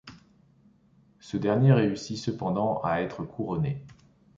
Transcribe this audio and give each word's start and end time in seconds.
Ce 1.19 1.37
dernier 1.37 1.73
réussit, 1.73 2.17
cependant, 2.17 2.81
à 2.83 3.01
être 3.03 3.23
couronné. 3.23 3.85